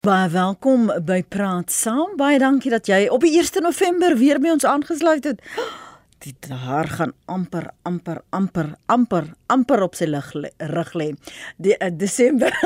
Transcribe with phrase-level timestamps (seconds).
[0.00, 2.14] Baie welkom by Praat Saam.
[2.16, 5.42] Baie dankie dat jy op die 1 November weer by ons aangesluit het.
[6.20, 10.28] Die haar gaan amper amper amper amper amper op sy lig
[10.74, 11.08] rig lê.
[11.56, 12.52] Die uh, Desember.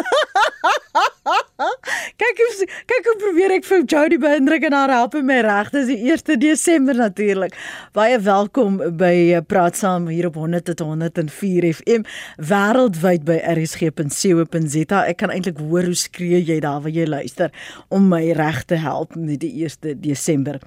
[2.21, 5.71] kyk hoe kyk hoe probeer ek vir Jody beïndruk en haar help my reg.
[5.75, 7.55] Dis die 1 Desember natuurlik.
[7.96, 12.05] Baie welkom by eh, Praat Saam hier op 100.104 FM
[12.50, 15.05] wêreldwyd by rsg.co.za.
[15.05, 17.55] Ek kan eintlik hoor hoe skree jy daar waar jy luister
[17.95, 20.61] om my reg te help met die 1 Desember.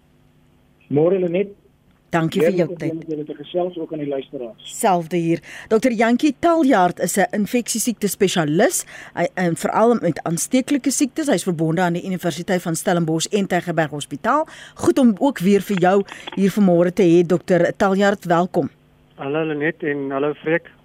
[0.89, 1.58] Môre Lenet.
[2.11, 3.03] Dankie vir jou tyd.
[3.05, 4.71] Jy het gesels ook aan die luisteraars.
[4.79, 5.43] Selfde hier.
[5.69, 5.93] Dr.
[5.93, 8.85] Jantjie Taljaard is 'n infeksiesiekte spesialis
[9.35, 11.29] en veral met aansteeklike siektes.
[11.29, 14.47] Hy's verbonde aan die Universiteit van Stellenbosch en Tygerberg Hospitaal.
[14.75, 17.73] Goed om ook weer vir jou hier vanmôre te hê Dr.
[17.77, 18.71] Taljaard, welkom.
[19.15, 20.78] Hallo Lenet en hallo Freek.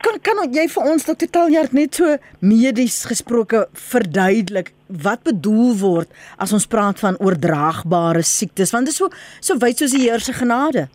[0.00, 4.72] Kan kan jy vir ons dokter Taljard net so medies gesproke verduidelik
[5.04, 6.08] wat bedoel word
[6.40, 9.10] as ons praat van oordraagbare siektes want dit is so
[9.44, 10.88] so wyd soos die Here se genade.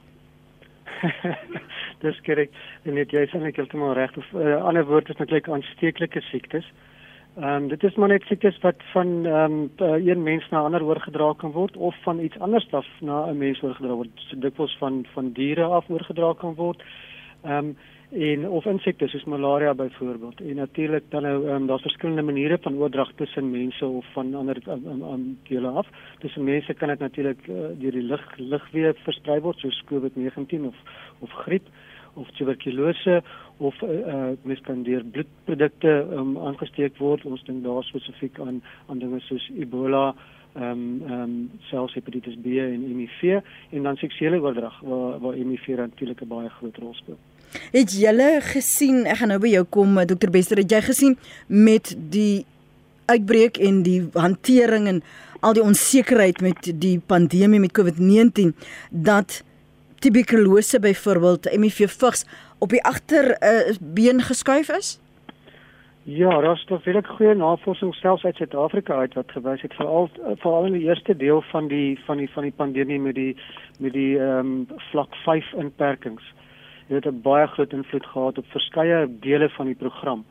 [2.06, 2.52] Dis korrek.
[2.86, 4.12] En net jy sê net heeltemal reg.
[4.18, 6.66] 'n uh, Ander woord is natuurlik aansteeklike siektes.
[7.38, 10.84] Ehm um, dit is maar net siektes wat van ehm um, een mens na ander
[10.84, 14.14] oorgedra kan word of van iets anders af na 'n mens oorgedra word.
[14.30, 16.82] So dikwels van van diere af oorgedra kan word.
[17.46, 17.76] Ehm um,
[18.16, 20.42] en of insekte soos malaria byvoorbeeld.
[20.42, 24.58] En natuurlik dan nou um, daar's verskillende maniere van oordrag tussen mense of van ander
[24.68, 25.88] aan dele af.
[26.20, 30.80] Tussen mense kan dit natuurlik uh, deur die lug lugweë versprei word soos COVID-19 of
[31.20, 31.68] of griep
[32.14, 33.22] of tuberkulose
[33.58, 37.26] of uh, uh, mens kan deur bloedprodukte um, aangesteek word.
[37.26, 40.16] Ons dink daar spesifiek aan aan dinge soos Ebola
[40.56, 43.42] ehm um, ehm um, selfs hepatitis B en HIV
[43.72, 47.20] en dan seksuele oordrag waar waar HIV natuurlik 'n baie groot rol speel.
[47.72, 51.18] Het julle gesien, ek gaan nou by jou kom eh, Dr Bester, het jy gesien
[51.48, 52.46] met die
[53.06, 55.02] uitbreek en die hantering en
[55.46, 58.56] al die onsekerheid met die pandemie met COVID-19
[58.90, 59.44] dat
[60.02, 62.26] tuberkulose byvoorbeeld HIV vigs
[62.60, 65.00] op die agter uh, been geskuif is?
[66.06, 70.66] Ja, daar is baie goeie navorsing selfs uit Suid-Afrika uit wat gewys het veral veral
[70.66, 73.34] in die eerste deel van die van die van die pandemie met die
[73.80, 76.34] met die ehm um, vlak 5 inperkings
[76.88, 80.26] dit het baie groot invloed gehad op verskeie dele van die program.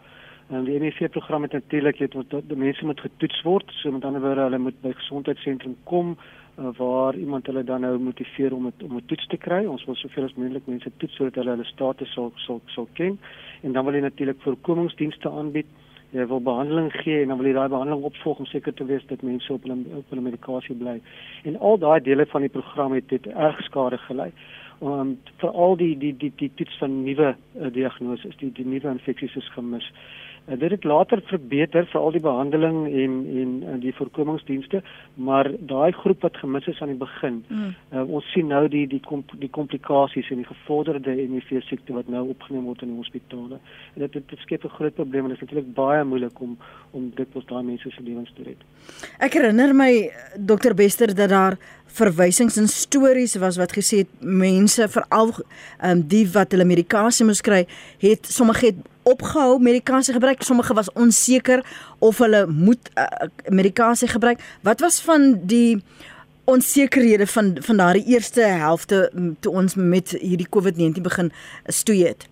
[0.49, 4.05] En die MEV program het natuurlik het wat die mense moet getoets word, so met
[4.05, 6.17] ander woorde hulle moet by gesondheidssentrum kom
[6.59, 9.65] uh, waar iemand hulle dan nou motiveer om het, om 'n toets te kry.
[9.65, 13.19] Ons wil soveel as moontlik mense toets sodat hulle hulle status sal sal sal ken.
[13.63, 15.67] En dan wil jy natuurlik voorkomingsdienste aanbied.
[16.11, 19.07] Jy wil behandeling gee en dan wil jy daai behandeling opvolg om seker te wees
[19.07, 21.01] dat mense op hulle op hulle medikasie bly.
[21.45, 24.33] En al daai dele van die program het dit erg skade gelei
[24.81, 28.91] um, vir al die die die die toets van nuwe uh, diagnoses, die die nuwe
[28.97, 29.87] infeksies is gemis.
[30.44, 33.12] Uh, dit het later verbeter vir al die behandeling en
[33.43, 34.82] en uh, die voorkomingsdienste,
[35.15, 37.38] maar daai groep wat gemis is aan die begin.
[37.49, 37.71] Mm.
[37.93, 42.12] Uh, ons sien nou die die kom, die komplikasies en die gevorderde HIV siekte wat
[42.12, 43.61] nou opgeneem word in die hospitale.
[43.94, 46.58] En dit dit, dit skep 'n groot probleem en dit is natuurlik baie moeilik om
[46.90, 48.61] om dit vir daai mense se lewens te red.
[49.19, 51.56] Ek herinner my dokter Bester dat daar
[51.87, 55.32] verwysings en stories was wat gesê het mense veral
[55.82, 57.67] um, die wat hulle medikasie moes kry
[57.99, 60.43] het sommige het opgehou medikasie gebruik.
[60.43, 61.65] Sommige was onseker
[61.99, 64.41] of hulle moet uh, medikasie gebruik.
[64.62, 65.83] Wat was van die
[66.45, 69.11] onsekerhede van van daardie eerste helfte
[69.41, 71.33] toe ons met hierdie COVID-19 begin
[71.65, 72.29] stoei het?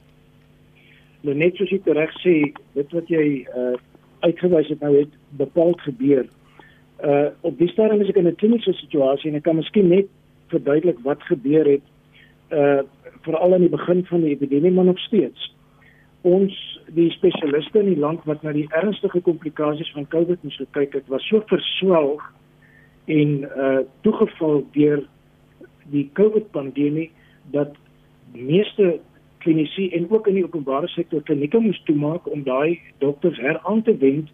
[1.21, 2.35] Nou net soos jy reg sê
[2.75, 3.25] dit wat jy
[3.57, 3.77] uh,
[4.21, 6.27] uitgewys het nou het bepaald gebeur.
[7.03, 10.07] Uh op die stadium is ek in 'n kliniese situasie en ek kan miskien net
[10.49, 11.87] verduidelik wat gebeur het.
[12.51, 12.83] Uh
[13.23, 15.55] veral aan die begin van die epidemie maar nog steeds.
[16.23, 16.55] Ons
[16.95, 21.09] die spesialiste in die land wat na die ernstige komplikasies van COVID moes kyk het,
[21.11, 22.23] was so verswelg
[23.11, 25.03] en uh toegeval deur
[25.91, 27.11] die COVID pandemie
[27.51, 27.75] dat
[28.33, 29.01] meeste
[29.43, 33.97] klinisi en ook in die openbare sektor klinieke moes toemaak om daai dokters heraan te
[33.99, 34.31] wend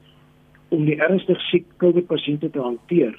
[0.68, 3.14] om die ernstig siek COVID pasiënte te hanteer.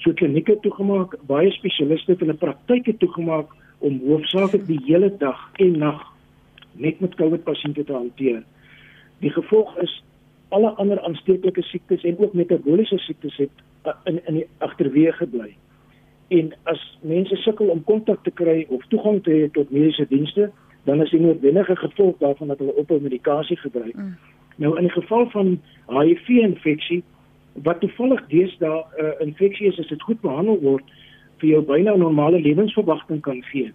[0.00, 3.52] So klinieke toegemaak, baie spesialiste het hulle praktyke toegemaak
[3.84, 6.00] om hoofsaaklik die hele dag en nag
[6.80, 8.42] net met COVID pasiënte te hanteer.
[9.20, 9.96] Die gevolg is
[10.48, 15.52] alle ander aansteeklike siektes en ook metabooliese siektes het uh, in in die agterweë gebly.
[16.28, 20.50] En as mense sukkel om kontak te kry of toegang te hê tot mediese dienste,
[20.88, 23.96] dan is die noodwendige gevolg daarvan dat hulle ophou medikasie gebruik.
[23.96, 24.16] Mm.
[24.56, 27.02] Nou in die geval van HIV-infeksie
[27.66, 30.84] wat toevallig deesdae 'n uh, infeksie is as dit goed behandel word
[31.38, 33.72] vir jou byna normale lewensverwagting kan gee.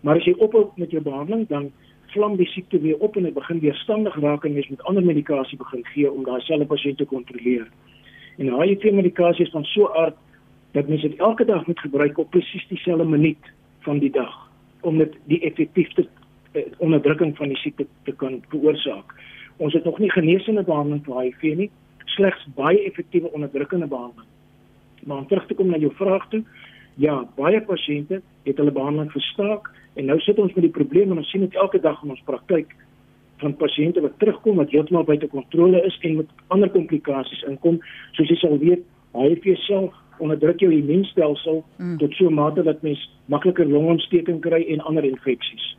[0.00, 1.72] Maar as jy ophou met jou behandeling dan
[2.12, 5.04] vlam die siekte weer op en hy begin weer standig raak en jy moet ander
[5.04, 7.66] medikasie begin gee om daai selfe pasiënt te kontroleer.
[8.38, 10.16] En HIV medikasie is van so aard
[10.72, 13.50] dat mens dit elke dag moet gebruik op presies dieselfde minuut
[13.86, 14.34] van die dag
[14.80, 16.06] om dit die effektiefste
[16.52, 19.14] eh, onderdrukking van die siekte te kan veroorsaak.
[19.56, 21.70] Ons het nog nie genesende behandeling vir HIV nie,
[22.14, 24.28] slegs baie effektiewe onderdrukkende behandeling.
[25.04, 26.44] Maar om terug te kom na jou vraag toe,
[26.94, 31.22] ja, baie pasiënte het hulle behandeling gestaak en nou sit ons met die probleem en
[31.22, 32.74] ons sien dit elke dag in ons praktyk
[33.42, 37.78] van pasiënte wat terugkom wat heeltemal buite kontrole is en met ander komplikasies inkom,
[38.18, 38.84] soos jy sal weet,
[39.18, 41.96] HIV self onderdruk jou immuunstelsel mm.
[42.02, 45.76] tot so 'n mate dat mens makliker longontsteking kry en ander infeksies.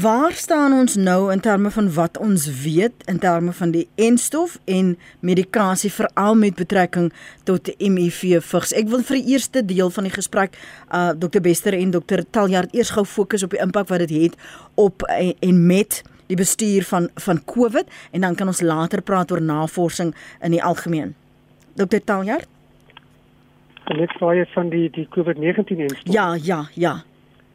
[0.00, 4.58] Waar staan ons nou in terme van wat ons weet in terme van die enstof
[4.64, 7.08] en medikasie veral met betrekking
[7.42, 8.70] tot HIV vigs?
[8.78, 10.54] Ek wil vir die eerste deel van die gesprek
[10.94, 14.36] uh Dr Bester en Dr Taljard eers gou fokus op die impak wat dit het,
[14.36, 15.98] het op en, en met
[16.30, 20.14] die bestuur van van COVID en dan kan ons later praat oor navorsing
[20.46, 21.16] in die algemeen.
[21.74, 22.46] Dr Taljard?
[23.90, 26.14] Net vrae van die die COVID-19 enstof.
[26.14, 26.96] Ja, ja, ja.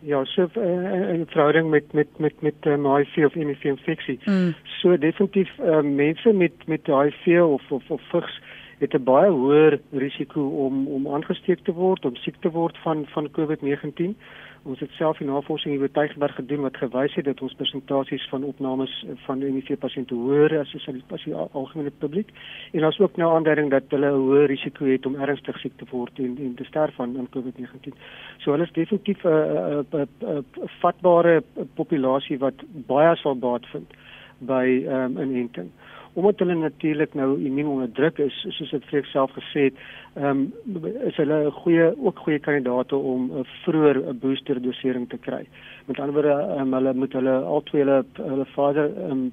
[0.04, 4.20] Ja, so uh, in verhouding met met met met um, HIV of HIV infeksie.
[4.26, 4.56] Mm.
[4.64, 8.40] So definitief uh, mense met met HIV of of of vigs
[8.80, 13.06] het 'n baie hoër risiko om om aangesteek te word, om siek te word van
[13.08, 14.18] van COVID-19.
[14.64, 18.28] Ons het self 'n navorsing hier by Tygerberg gedoen wat gewys het dat ons persentasies
[18.30, 22.30] van opnames van HIV pasiënte hoër is as die as die algemene publiek.
[22.72, 25.86] En daar's ook nou aanduiding dat hulle 'n hoër risiko het om ernstig siek te
[25.90, 27.94] word en en te sterf van aan COVID-19.
[28.38, 30.46] So hulle is definitief 'n 'n
[30.82, 31.44] vatbare
[31.74, 33.90] populasie wat baie sal baat vind
[34.38, 35.72] by um, inenting
[36.14, 39.82] omdat hulle natuurlik nou immuun onderdruk is soos dit vreek self gesê het,
[40.20, 45.18] ehm um, is hulle goeie ook goeie kandidaate om 'n vroeër 'n booster dosering te
[45.18, 45.48] kry.
[45.86, 49.32] Met ander woorde, um, hulle moet hulle al twee hulle hulle vader ehm um,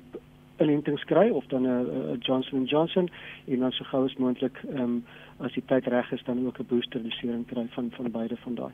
[0.58, 3.08] inentings kry of dan 'n Johnson & Johnson
[3.46, 5.04] en dan so gou as moontlik ehm um,
[5.38, 8.54] as die tyd reg is dan ook 'n booster dosering kry van van beide van
[8.54, 8.72] daai.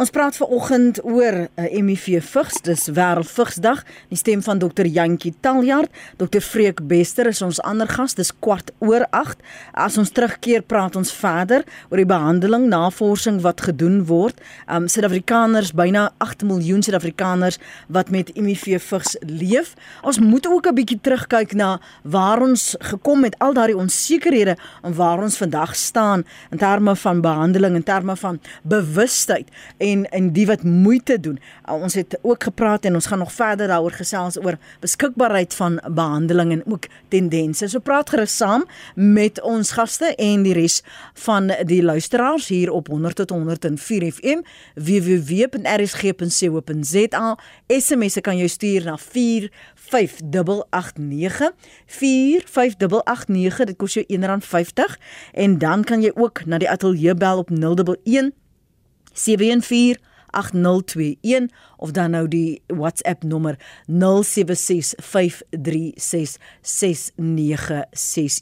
[0.00, 3.84] Ons praat ver oggend oor 'n uh, eh, HIV vigs, dis wêreld vigsdag.
[4.08, 4.86] Die stem van Dr.
[4.86, 6.40] Jantjie Taljard, Dr.
[6.40, 9.38] Freek Bester is ons ander gas, dis kwart oor 8.
[9.72, 14.40] As ons terugkeer, praat ons verder oor die behandeling, navorsing wat gedoen word.
[14.68, 19.74] Um Suid-Afrikaners, byna 8 miljoen Suid-Afrikaners wat met HIV vigs leef.
[20.02, 24.94] Ons moet ook 'n bietjie terugkyk na waar ons gekom het, al daardie onsekerhede en
[24.94, 30.46] waar ons vandag staan in terme van behandeling, in terme van bewustheid en en die
[30.46, 31.38] wat moeite doen.
[31.68, 35.80] Uh, ons het ook gepraat en ons gaan nog verder daaroor gesels oor beskikbaarheid van
[35.88, 37.68] behandeling en ook tendense.
[37.68, 38.64] So praat gerus saam
[38.94, 40.82] met ons gaste en die res
[41.14, 44.40] van die luisteraars hier op 100 tot 104 FM
[44.74, 47.38] www.rsg.co.za.
[47.66, 51.52] SMS'e kan jy stuur na 45889
[51.86, 54.96] 45889 dit kos jou R1.50
[55.32, 58.30] en dan kan jy ook na die ateljee bel op 011
[59.14, 63.92] 7148021 of dan nou die WhatsApp nommer 0765366961.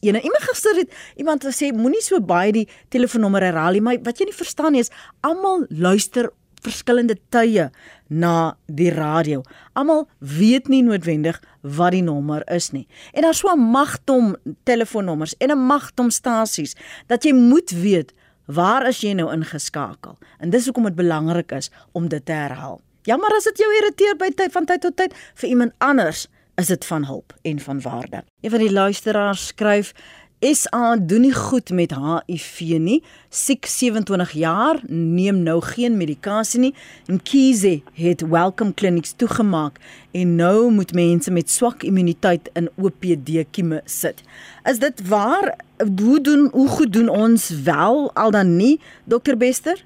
[0.00, 4.18] Nou iemand gister het iemand gesê moenie so baie die telefoonnommer herhaal nie, maar wat
[4.18, 6.30] jy nie verstaan nie is almal luister
[6.64, 7.68] verskillende tye
[8.08, 9.42] na die radio.
[9.78, 12.86] Almal weet nie noodwendig wat die nommer is nie.
[13.12, 18.12] En daar's so 'n magtom telefoonnommers en 'n magtom stasies dat jy moet weet
[18.48, 20.14] Waar is jy nou ingeskakel?
[20.40, 22.78] En dis hoekom dit belangrik is om dit te herhaal.
[23.04, 26.26] Jammer as dit jou irriteer by tyd van tyd tot tyd vir iemand anders
[26.56, 28.22] is dit van hulp en van waarde.
[28.40, 29.92] Een van die luisteraars skryf
[30.40, 33.00] SA doen nie goed met HIV nie.
[33.28, 36.74] Siek 27 jaar, neem nou geen medikasie nie.
[37.10, 39.80] En Kize het Welcome Clinics toegemaak
[40.14, 44.22] en nou moet mense met swak immuniteit in OPD kieme sit.
[44.64, 45.56] Is dit waar?
[45.98, 49.82] Hoe doen hoe goed doen ons wel al dan nie, dokter Bester?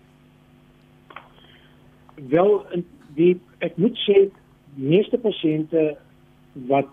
[2.28, 2.61] Wel,
[3.16, 4.28] die ek moet sê
[4.76, 5.94] die meeste pasiënte
[6.68, 6.92] wat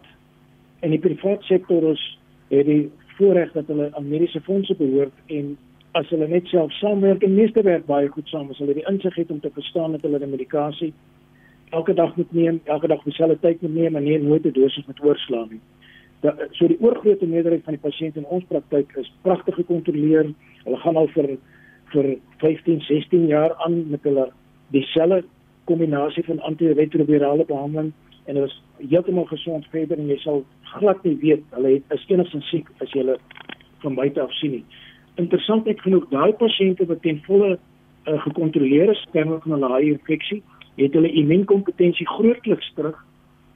[0.80, 2.06] in die private sektor is,
[2.48, 2.88] het die
[3.20, 5.58] voorreg dat hulle aan mediese fondse behoort en
[6.00, 9.16] as hulle net self saamwerk en meeste werk baie goed saam as hulle die insig
[9.20, 10.94] het om te verstaan dat hulle die medikasie
[11.78, 14.86] elke dag moet neem, elke dag dieselfde tyd moet neem en nie nooit 'n dosis
[14.88, 15.62] moet oorslaan nie.
[16.22, 20.34] Da, so die oorgrootste meerderheid van die pasiënte in ons praktyk is pragtig gekontroleer.
[20.64, 21.38] Hulle gaan al vir
[21.94, 24.32] vir 15, 16 jaar aan met hulle
[24.72, 25.24] dieselfde
[25.66, 27.94] kombinasie van antiretrovirale behandeling
[28.30, 28.58] en hulle is
[28.92, 30.44] heeltemal gesond verder en jy sal
[30.76, 33.18] glad nie weet hulle het is enigstens siek as jy hulle
[33.84, 34.66] van buite af sien nie.
[35.22, 39.98] Interessant ek genoeg daai pasiënte wat ten volle uh, gekontroleer is terwyl van hulle HIV
[39.98, 40.42] infeksie,
[40.78, 43.00] het hulle immuunkompetensie grootliks terug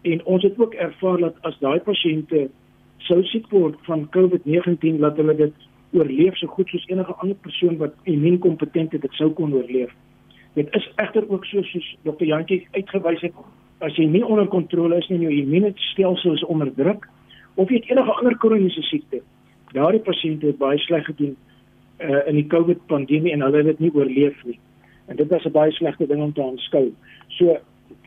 [0.10, 2.48] en ons het ook ervaar dat as daai pasiënte
[3.08, 7.77] sou siek word van COVID-19 dat hulle dit oorleef so goed soos enige ander persoon
[7.77, 9.94] wat immuunkompetent is dit sou kon oorleef.
[10.58, 12.25] Dit is egter ook so soos Dr.
[12.25, 13.38] Jantjie uitgewys het
[13.80, 17.10] as jy nie onder kontrole is nie en jou immuunstelsel is onder druk
[17.56, 19.22] of jy het enige ander kroniese siekte,
[19.74, 21.36] daardie pasiënte het baie sleg gedoen
[22.00, 24.60] uh, in die COVID pandemie en hulle het dit nie oorleef nie.
[25.12, 26.94] En dit was 'n baie slegte ding om te aanskou.
[27.27, 27.58] So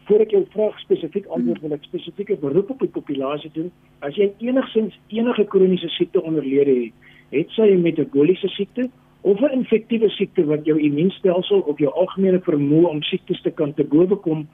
[0.06, 3.70] voor ek jou vraag spesifiek antwoord wil ek spesifieke beroep op die populasie doen.
[4.00, 6.92] As jy enigsins enige kroniese siekte onderlede het,
[7.30, 12.88] het sy metaboliese siekte of 'n infektiewe siekte wat jou immuunstelsel of jou algemene vermoë
[12.88, 14.49] om siektes te kan te bowe kom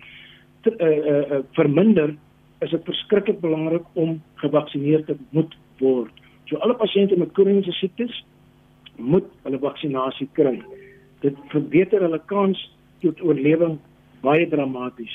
[0.66, 2.14] uh, uh, verminder,
[2.62, 6.12] is dit verskriklik belangrik om gevaksinneer te moet word.
[6.50, 8.24] So alle pasiënte met kroniese siektes
[8.96, 10.58] moet hulle vaksinasie kry.
[11.24, 12.60] Dit verbeter hulle kans
[13.02, 13.78] tot oorlewing
[14.22, 15.14] baie dramaties.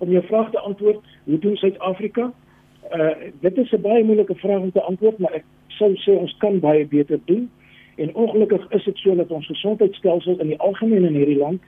[0.00, 2.30] Om jou vraag te antwoord, hoe doen Suid-Afrika?
[2.90, 6.36] Uh dit is 'n baie moeilike vraag om te antwoord, maar ek sou sê ons
[6.38, 7.50] kan baie beter doen.
[7.96, 11.62] En ongelukkig is dit so dat ons gesondheidstelsel in die algemeen in hierdie land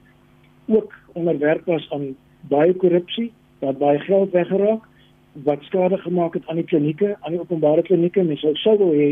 [0.66, 2.16] ook onderwerp was aan
[2.48, 3.30] baie korrupsie,
[3.60, 4.88] dat baie geld weggeraak
[5.32, 8.22] wat skade gemaak het aan die klinieke, aan die openbare klinieke.
[8.22, 9.10] Mens sou sou wil hê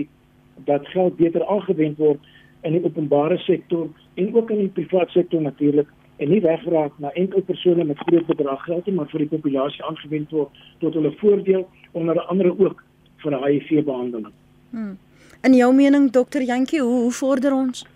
[0.64, 2.20] dat geld beter aangewend word
[2.62, 5.88] in die openbare sektor en ook in die private sektor natuurlik
[6.20, 9.84] en nie weggeraak na enkel persone met groot bedrag geld nie, maar vir die populasie
[9.88, 11.64] aangewend word tot hulle voordeel
[11.96, 12.82] onder andere ook
[13.24, 14.34] vir HIV behandeling.
[14.70, 14.98] Hmm.
[15.42, 17.86] In jou mening dokter Jantjie, hoe, hoe vorder ons?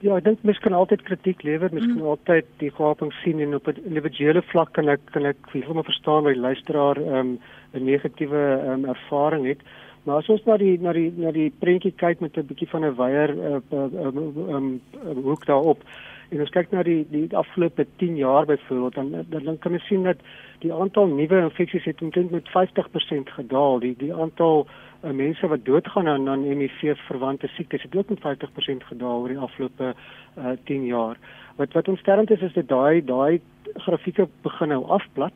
[0.00, 1.98] Ja, ek dink mens kan altyd kritiek lewer, mens mm.
[1.98, 5.84] kan altyd die gaping sien en op 'n individuele vlak kan ek kan ek heeltemal
[5.84, 7.38] verstaan wat die luisteraar ehm, 'n
[7.76, 9.60] um, negatiewe um, ervaring het.
[10.04, 12.84] Maar as ons na die na die na die prentjie kyk met 'n bietjie van
[12.84, 15.84] 'n weier uh, uh, um, um, um, hoek daarop
[16.30, 19.86] en ons kyk na die die afgelope 10 jaar byvoorbeeld dan dan dan kan ons
[19.86, 20.16] sien dat
[20.60, 23.78] die aantal nuwe infeksies het omtrent met 50% gedaal.
[23.80, 28.18] Die die aantal uh, mense wat doodgaan aan aan HIV verwante siektes het ook met
[28.18, 29.94] 50% gedaal oor die afgelope
[30.38, 31.16] uh, 10 jaar.
[31.56, 33.40] Wat wat ons sternd is is dat daai daai
[33.74, 35.32] grafieke begin nou afplat.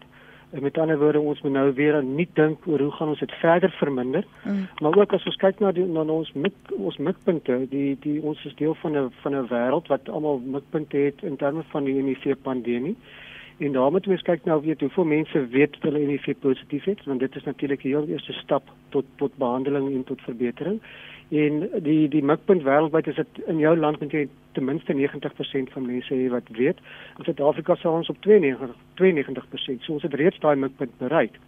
[0.50, 3.33] En met ander woorde ons moet nou weer nie dink oor hoe gaan ons dit
[3.40, 4.25] verder verminder.
[4.42, 4.68] Mm.
[4.83, 8.44] Maar ook as ons kyk na die, na ons mik, ons mikpunte, die die ons
[8.44, 12.02] is deel van 'n van 'n wêreld wat almal mikpunte het in terme van die
[12.02, 12.97] HIV pandemie.
[13.58, 17.20] En daarom moet ons kyk nou weet hoeveel mense weet hulle HIV positief het want
[17.20, 20.80] dit is natuurlik die heel eerste stap tot tot behandeling en tot verbetering.
[21.28, 25.70] En die die mikpunt wêreldwyd is dit in jou land met jy ten minste 90%
[25.76, 26.82] van mense hê wat weet.
[27.18, 29.87] In Suid-Afrika sou ons op 92 92%.
[29.87, 31.38] So ons het reeds daai mikpunt bereik.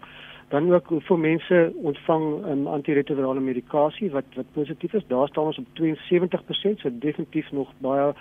[0.55, 5.07] Dan ook hoeveel mense ontvang um, antiretrovirale medikasie wat wat positief is.
[5.11, 8.13] Daar staan ons op 72%, so definitief nog baie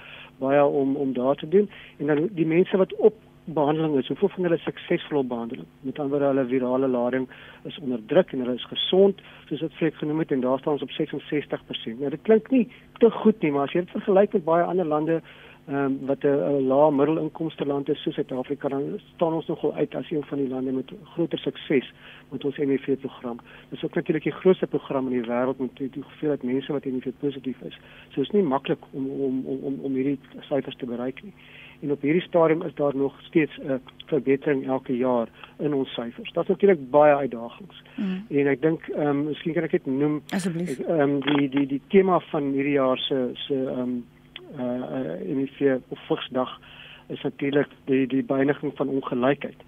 [0.41, 1.69] baie om om daar te doen.
[1.97, 3.13] En dan die mense wat op
[3.45, 5.67] behandeling is, hoeveel van hulle suksesvol behandeling.
[5.81, 7.27] Met ander woorde, hulle virale lading
[7.63, 10.85] is onderdruk en hulle is gesond, soos dit vreek genoem het en daar staan ons
[10.85, 11.99] op 66%.
[11.99, 12.67] Nou dit klink nie
[12.99, 15.19] te goed nie, maar as jy dit vergelyk met baie ander lande
[15.65, 19.95] ehm um, wat 'n lae middelinkomste land is soos Suid-Afrika, dan staan ons nogal uit
[19.95, 21.93] as een van die lande met groter sukses
[22.29, 23.39] met ons HIV program.
[23.69, 26.83] Dit is ook natuurlik die grootste program in die wêreld met die, hoeveelheid mense wat
[26.83, 27.77] HIV positief is.
[28.09, 31.33] So is nie maklik om om om om om hierdie syfers te bereik nie
[31.85, 35.27] en op hierdie stadium is daar nog steeds 'n verbetering elke jaar
[35.59, 36.31] in ons syfers.
[36.31, 37.81] Daar's natuurlik baie uitdagings.
[37.95, 38.25] Mm.
[38.29, 40.79] En ek dink ehm um, miskien kan ek dit noem asseblief.
[40.79, 44.05] Ehm um, die die die tema van hierdie jaar se se ehm um,
[44.59, 46.59] uh eh, emisie op Vigsdag
[47.07, 49.59] is natuurlik die die beëindiging van ongelykheid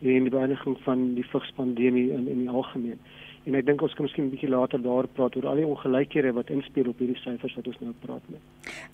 [0.00, 3.00] en die beëindiging van die vigspandemie in in die algemeen.
[3.50, 6.32] En ek dink ons kan miskien 'n bietjie later daar praat oor al die ongelykhede
[6.32, 8.40] wat inspel op hierdie syfers wat ons nou praat met.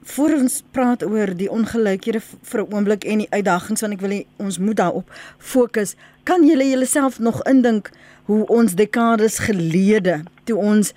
[0.02, 4.24] Voor ons praat oor die ongelykhede vir 'n oomblik en die uitdagings want ek wil
[4.38, 5.08] ons moet daarop
[5.38, 5.96] fokus.
[6.24, 7.90] Kan julle julleself nog indink
[8.24, 10.94] hoe ons dekades gelede toe ons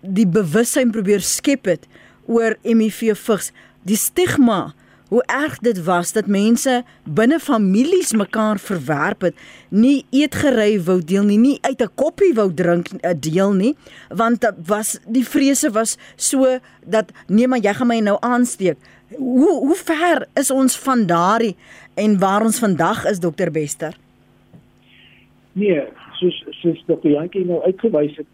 [0.00, 1.86] die bewussyn probeer skep het
[2.26, 4.74] oor HIV vigs, die stigma
[5.08, 9.36] hoe erg dit was dat mense binne families mekaar verwerp het,
[9.68, 13.74] nie eetgery wou deel nie, nie uit 'n koppie wou drink eh, deel nie,
[14.08, 18.76] want was die vrese was so dat nee maar jy gaan my nou aansteek.
[19.16, 21.56] Hoe hoe ver is ons van daardie
[21.94, 23.96] en waar ons vandag is dokter Bester?
[25.52, 25.82] Nee,
[26.12, 28.26] soos soos dokter Jantjie nou uitgewys het,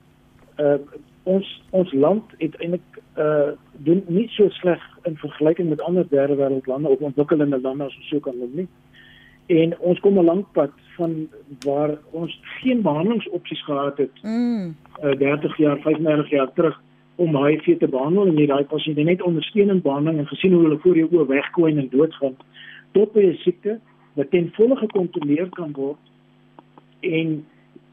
[0.58, 0.78] uh
[1.24, 3.52] ons ons land het eintlik uh
[3.84, 7.96] doen nie so sleg in vergelyking met ander derde wêreld lande of ontwikkelende lande as
[7.96, 8.68] ons so kan noem nie.
[9.46, 11.28] En ons kom 'n lank pad van
[11.64, 14.22] waar ons geen behandelingsopsies gehad het.
[14.22, 14.76] Mm.
[15.02, 16.80] Uh 30 jaar, 35 jaar terug
[17.16, 20.78] om HIV te behandel en jy daai pasiënte net ondersteunend behandeling en gesien hoe hulle
[20.78, 22.36] voor jou oë weggooi en doodgaan
[22.92, 23.78] tot by 'n siekte
[24.14, 26.00] wat ten volle gekontroleer kan word
[27.00, 27.44] en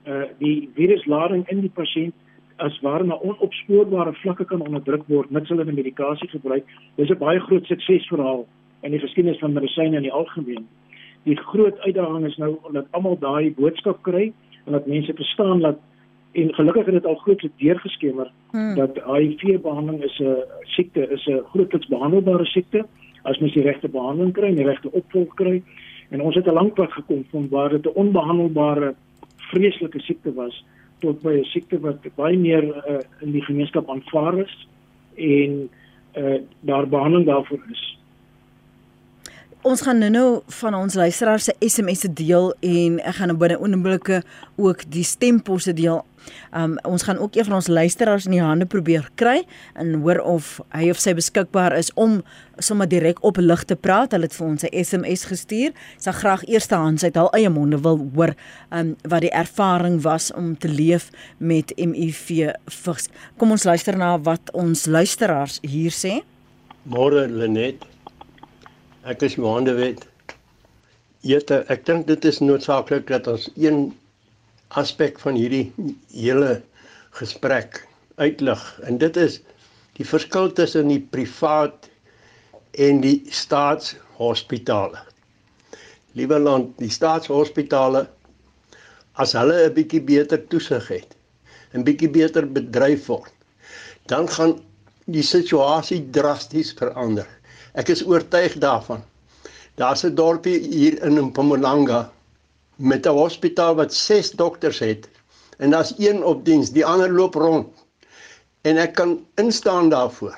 [0.08, 2.16] uh die viruslading in die pasiënt
[2.60, 6.66] as ware na onopspoorbare vlakke kan onderdruk word mits hulle medikasie gebruik.
[6.98, 8.46] Dis 'n baie groot suksesverhaal
[8.82, 10.68] in die geskiedenis van medisyne in die algemeen.
[11.24, 14.32] Die groot uitdaging is nou dat almal daai boodskap kry
[14.66, 15.80] en dat mense verstaan dat
[16.32, 18.76] en gelukkig het dit al grootliks deurgeskemer hmm.
[18.76, 22.86] dat HIV behandeling is 'n siekte, is 'n grootliks behandelbare siekte
[23.24, 25.64] as mens die regte behandeling kry en die regte opvolg kry.
[26.10, 28.96] En ons het 'n lank pad gekom van waar dit 'n onbehandelbare
[29.38, 30.66] vreeslike siekte was
[31.00, 34.68] tot by 'n siekte wat baie meer uh, in die gemeenskap aanvaar is
[35.16, 35.70] en
[36.18, 37.99] uh, daar behandeling daarvoor is.
[39.68, 44.22] Ons gaan nou-nou van ons luisteraars se SMS se deel en ek gaan binne oomblikke
[44.56, 46.06] ook die stemposse deel
[46.52, 50.20] Um ons gaan ook een van ons luisteraars in die hande probeer kry en hoor
[50.20, 52.20] of hy of sy beskikbaar is om
[52.58, 54.12] sommer direk op lig te praat.
[54.12, 55.72] Hulle het vir ons 'n SMS gestuur.
[55.98, 58.36] Sy graag eerstehands uit hul eie monde wil hoor
[58.72, 63.08] um wat die ervaring was om te leef met HIV vigs.
[63.38, 66.22] Kom ons luister na wat ons luisteraars hier sê.
[66.84, 67.86] Môre Lenet.
[69.08, 70.02] Ek is Johan de Wet.
[71.24, 73.94] Jette, ek dink dit is noodsaaklik dat ons een
[74.76, 75.72] aspek van hierdie
[76.12, 76.58] hele
[77.16, 77.80] gesprek
[78.20, 79.38] uitlig en dit is
[79.96, 81.88] die verskil tussen die privaat
[82.76, 85.00] en die staatshospitale.
[86.20, 88.04] Liewe land, die staatshospitale
[89.16, 91.16] as hulle 'n bietjie beter toesig het,
[91.72, 93.32] 'n bietjie beter bedryf word,
[94.12, 94.60] dan gaan
[95.08, 97.39] die situasie drasties verander.
[97.80, 99.04] Ek is oortuig daarvan.
[99.80, 102.12] Daar's 'n dorpie hier in Mpumalanga
[102.76, 105.10] met 'n hospitaal wat 6 dokters het
[105.58, 107.68] en daar's een op diens, die ander loop rond.
[108.62, 110.38] En ek kan instaan daarvoor.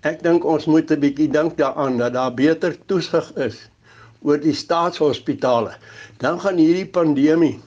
[0.00, 3.68] Ek dink ons moet 'n bietjie dink daaraan dat daar beter toesig is
[4.22, 5.74] oor die staatshospitale.
[6.18, 7.60] Dan gaan hierdie pandemie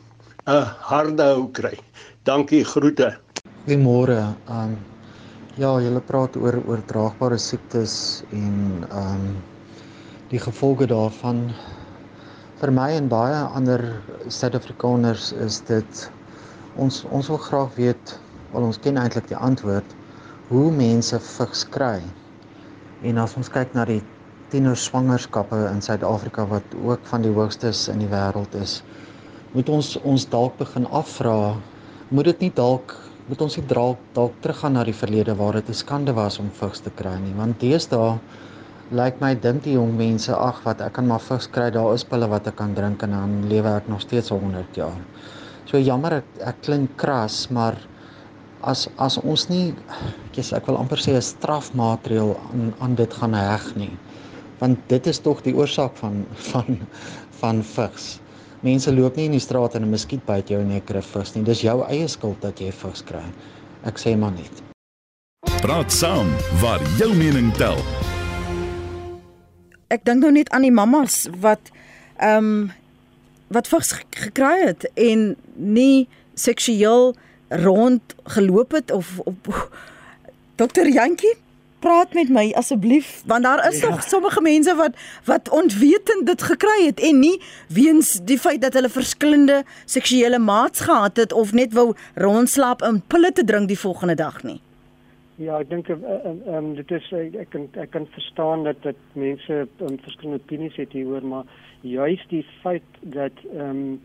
[0.47, 1.77] 'n harde hou kry.
[2.23, 3.17] Dankie groete.
[3.65, 4.35] Goeiemôre.
[4.47, 4.92] Um
[5.53, 9.25] ja, julle praat oor oordraagbare siektes en um
[10.31, 11.43] die gevolge daarvan
[12.61, 13.83] vir my en baie ander
[14.33, 16.01] Suid-Afrikaners is dit
[16.81, 18.15] ons ons wil graag weet
[18.57, 19.93] al ons ken eintlik die antwoord
[20.49, 22.01] hoe mense vigs kry.
[23.05, 24.01] En as ons kyk na die
[24.49, 28.79] tiener swangerskappe in Suid-Afrika wat ook van die hoogstes in die wêreld is,
[29.53, 31.53] moet ons ons dalk begin afvra,
[32.09, 35.69] moet dit nie dalk moet ons nie dalk dalk teruggaan na die verlede waar dit
[35.69, 38.19] 'n skande was om vigs te kry nie, want deesdae
[38.91, 42.03] lyk my dink die jong mense ag wat ek kan maar vigs kry daar is
[42.03, 44.99] pille wat ek kan drink en dan lewe ek nog steeds 100 jaar.
[45.65, 47.77] So jammer ek, ek klink kras maar
[48.61, 49.73] as as ons nie
[50.35, 53.97] kies ek wil amper sê 'n strafmaatreël aan aan dit gaan heg nie.
[54.59, 56.79] Want dit is tog die oorsaak van van
[57.39, 58.19] van vigs.
[58.63, 61.35] Mense loop nie in die straat en 'n muskiet byt jou en jy kry vigs
[61.35, 61.43] nie.
[61.43, 63.23] Dis jou eie skuld dat jy vigs kry.
[63.85, 64.63] Ek sê maar net.
[65.61, 66.27] Praat saam
[66.61, 67.77] waar jou mening tel
[69.93, 71.73] ek dink nou net aan die mammas wat
[72.17, 72.71] ehm um,
[73.53, 77.11] wat vigs gekry het en nie seksueel
[77.61, 79.49] rond geloop het of op
[80.61, 81.35] Dokter Jantjie
[81.83, 83.89] praat met my asseblief want daar is ja.
[83.89, 88.73] nog sommige mense wat wat onwetend dit gekry het en nie weens die feit dat
[88.79, 93.79] hulle verskillende seksuele maats gehad het of net wou rondslaap en pille te drink die
[93.79, 94.59] volgende dag nie.
[95.41, 98.63] Ja, ek dink ehm uh, uh, um, dit is uh, ek kan ek kan verstaan
[98.67, 101.47] dat dit mense um, verskillende opinies het hieroor, maar
[101.81, 104.01] juist die feit dat ehm um,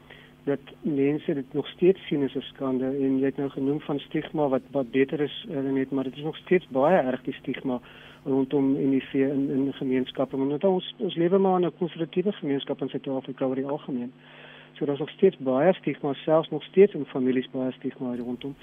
[0.48, 3.98] dat mense dit nog steeds sien as 'n skande en jy het nou genoem van
[3.98, 7.38] stigma wat wat beter is uh, net maar dit is nog steeds baie erg die
[7.40, 7.80] stigma
[8.24, 12.88] rondom HIV in in gemeenskappe want ons ons lewe maar in 'n konservatiewe gemeenskap in
[12.88, 14.12] Suid-Afrika oor die algemeen.
[14.72, 18.54] So daar's nog steeds baie stigma selfs nog steeds in families baie stigma rondom.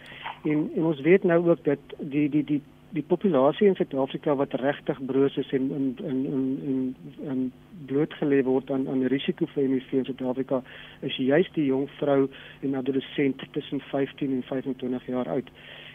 [0.44, 2.62] En en ons weet nou ook dat die die die
[2.94, 6.96] die populasie in Suid-Afrika wat regtig broos is en in in in in,
[7.32, 7.42] in
[7.88, 10.62] blootgelê word aan aan risiko vir HIV in Suid-Afrika
[11.02, 12.28] is juist die jong vrou
[12.62, 15.50] en adolescent tussen 15 en 25 jaar oud.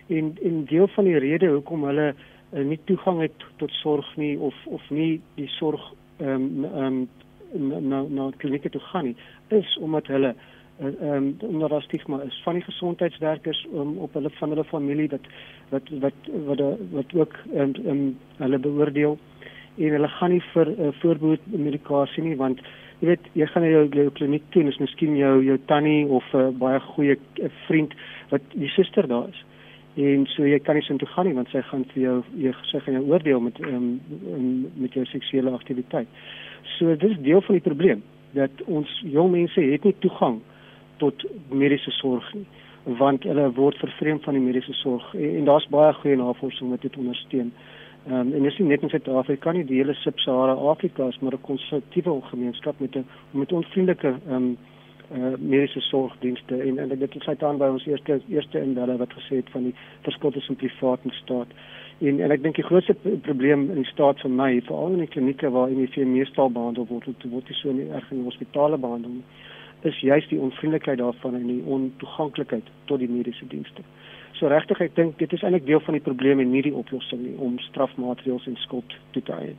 [0.08, 4.36] En en deel van die rede hoekom hulle uh, nie toegang het tot sorg nie
[4.38, 7.08] of of nie die sorg ehm um, ehm um,
[7.88, 9.16] na na klinieke toe gaan nie
[9.48, 10.34] is omdat hulle
[10.80, 15.08] ehm um, omdat daar stigma is van die gesondheidswerkers um, op hulle van hulle familie
[15.08, 15.26] wat
[15.68, 19.18] wat wat wat, wat ook ehm um, um, hulle beoordeel
[19.76, 22.62] en hulle gaan nie vir uh, voorbehoed medikasie nie want
[23.00, 26.06] jy weet jy gaan na jou, jou kliniek toe en is miskien jou jou tannie
[26.06, 27.94] of 'n uh, baie goeie uh, vriend
[28.30, 29.44] wat die suster daar is
[29.94, 32.52] en so jy kan nie sin toe gaan nie want sy gaan vir jou jy
[32.72, 34.00] sê gaan jou oordeel met um,
[34.76, 36.08] met jou seksuele aktiwiteit.
[36.78, 40.40] So dis deel van die probleem dat ons jong mense het nie toegang
[41.00, 42.46] tot mediese sorg nie
[42.84, 46.82] want hulle word vervreem van die mediese sorg en, en daar's baie goeie navorsing wat
[46.82, 47.52] dit ondersteun.
[48.08, 51.34] Ehm um, en dis nie net in Suid-Afrika nie, die hele Sub-Sahara Afrika is maar
[51.36, 54.56] 'n konservatiewe gemeenskap met 'n met onvriendelike ehm um,
[55.12, 59.12] uh, mediese sorgdienste en en dit het uit aan by ons eerste eerste indelle wat
[59.12, 61.48] gesê het van die verskil tussen privaat en staat.
[61.98, 65.14] En en ek dink die grootste probleem in die staat vir my, veral in die
[65.14, 68.78] klinieke waar HIV meestal behandel word, word dit so in die erg in die hospitale
[68.78, 69.24] behandel nie
[69.84, 73.84] is juist die onvriendelikheid daarvan en die ontoeganklikheid tot die mediese dienste.
[74.38, 77.20] So regtig ek dink dit is eintlik deel van die probleem en nie die oplossing
[77.24, 79.58] nie om strafmaatreëls en skuld toe te eien.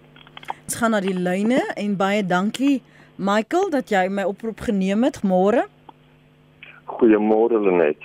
[0.66, 2.82] Ons gaan na die lyne en baie dankie
[3.22, 5.68] Michael dat jy my oproep geneem het môre.
[6.90, 8.02] Goeiemôre Lenet.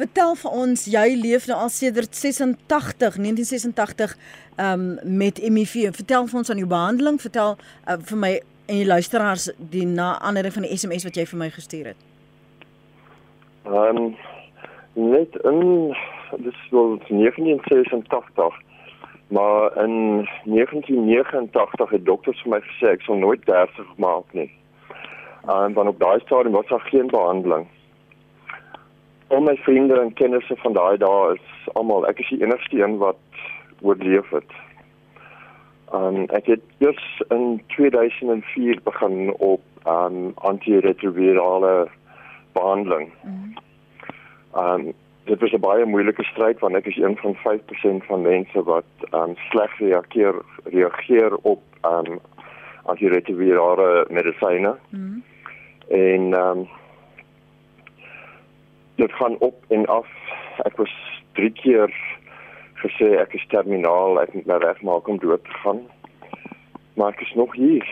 [0.00, 4.14] Vertel vir ons jy leef nou al sedert 86 1986
[4.56, 5.90] um, met HIV.
[5.98, 8.32] Vertel vir ons aan jou behandeling, vertel uh, vir my
[8.70, 12.08] en die luisteraars die na ander van die SMS wat jy vir my gestuur het?
[13.66, 14.16] Ehm um,
[14.94, 15.96] net in
[16.38, 18.60] dis wel 1986
[19.30, 24.48] maar in 1989 het dokters vir my gesê ek sal nooit 30 maak nie.
[25.46, 27.68] En dan op daai stadium was daar geen behandeling.
[29.28, 32.98] Al my vriende en kennisse van daai dae is almal ek is die enigste een
[32.98, 33.22] wat
[33.80, 34.58] oorleef het.
[35.94, 41.88] Um ek het dus in 2004 begin op um antiretrovirale
[42.52, 43.12] behandeling.
[44.56, 44.92] Um
[45.24, 48.90] dit was 'n baie moeilike stryd want ek is een van 5% van mense wat
[49.10, 52.20] um sleg reageer reageer op um
[52.84, 54.76] antiretrovirale medisyne.
[54.90, 55.22] Mm.
[55.88, 56.68] En um
[58.94, 60.08] dit gaan op en af.
[60.62, 61.94] Ek was 3 keer
[62.84, 65.82] gesê ek is terminaal, ek moet nou regmaak om dood te gaan.
[66.94, 67.86] Maar ek is nog hier.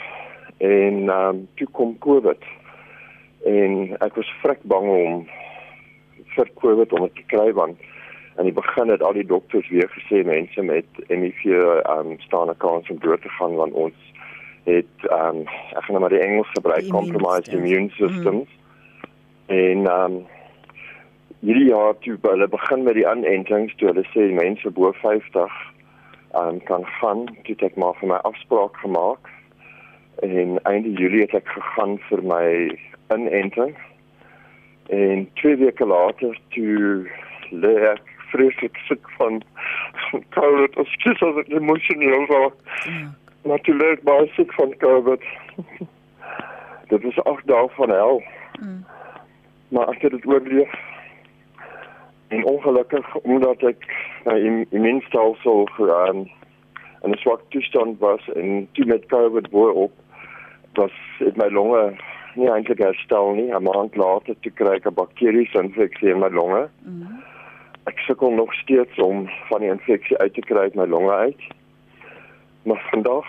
[0.59, 2.43] En ehm um, toe kom COVID.
[3.45, 5.29] En ek was vrek bang om
[6.35, 7.79] vir COVID om te kry want
[8.39, 12.51] aan die begin het al die dokters weer gesê mense met HIV ehm um, staan
[12.51, 13.99] 'n kans om dood te gaan want ons
[14.65, 15.41] het ehm um,
[15.77, 18.49] ek gaan nou maar die Engels gebruik compromised immune systems.
[18.49, 19.57] Mm.
[19.59, 20.27] En ehm um,
[21.41, 25.59] hierdie jaar toe hulle begin met die aanentings toe hulle sê mense bo 50
[26.41, 29.31] um, kan gaan toe ek maar vir my afspraak gemaak.
[30.27, 32.47] En einde Julie het ek gegaan vir my
[33.15, 33.77] inenting.
[34.91, 37.07] En twee weke later toe
[37.55, 39.41] lê ek vreeslik siek van
[40.37, 40.77] COVID.
[40.77, 42.53] Of skiet as ek emosioneel was
[42.91, 43.15] mm.
[43.55, 45.23] natuurlijk baie siek van COVID.
[46.91, 48.23] Dit is ag dae van hel.
[48.59, 48.85] Mm.
[49.69, 50.73] maar ek het dit oorleef
[52.29, 53.87] en ongelukkig omdat ek
[54.25, 54.37] my
[54.71, 56.29] immuunstelsel um,
[57.03, 59.93] in 'n swak toestand was en toe met COVID boop
[60.75, 61.97] was dit my longe
[62.35, 66.29] nie eintlik herstel nie 'n maand later toe kry ek 'n bakteriese infeksie in my
[66.29, 66.69] longe.
[66.83, 67.23] Mm -hmm.
[67.85, 71.43] Ek sukkel nog steeds om van die infeksie uit te kry uit my longe uit.
[72.63, 73.27] Maar vandag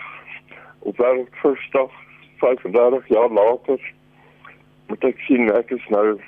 [0.78, 0.96] op
[1.30, 1.88] verstaan
[2.36, 3.92] 35 jaar later
[4.86, 6.20] moet ek sien ek is nou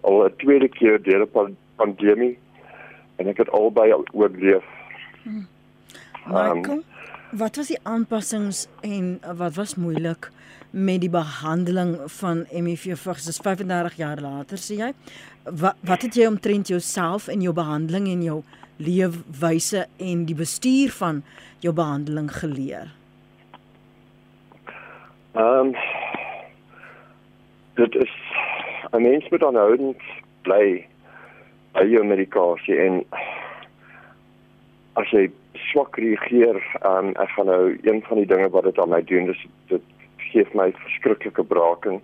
[0.00, 1.30] al 'n tweede keer deur 'n
[1.76, 2.38] pandemie
[3.16, 4.64] en ek het albei oorleef.
[5.22, 5.46] Hmm.
[6.26, 6.82] Michael, um,
[7.38, 10.30] wat was die aanpassings en wat was moeilik
[10.70, 13.26] met die behandeling van HIV vigs?
[13.28, 14.90] Dis 35 jaar later, sê jy.
[15.44, 18.42] Wat wat het jy omtrent jouself en jou behandeling en jou
[18.76, 21.22] leefwyse en die bestuur van
[21.62, 22.94] jou behandeling geleer?
[25.34, 25.76] Ehm um,
[27.74, 28.12] dit is
[28.92, 30.02] 'n mens moet aanhoudend
[30.42, 30.86] bly
[31.74, 33.00] by jou medikasie en
[35.00, 35.26] as jy
[35.70, 39.30] swak reageer um, ek gaan nou een van die dinge wat dit aan my doen
[39.30, 39.92] dis dit
[40.30, 42.00] gee my verskriklike braaking